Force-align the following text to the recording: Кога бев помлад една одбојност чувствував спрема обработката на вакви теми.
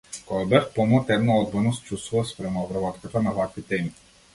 Кога 0.29 0.45
бев 0.53 0.65
помлад 0.77 1.11
една 1.17 1.37
одбојност 1.43 1.87
чувствував 1.91 2.29
спрема 2.33 2.67
обработката 2.67 3.27
на 3.31 3.41
вакви 3.41 3.71
теми. 3.73 3.99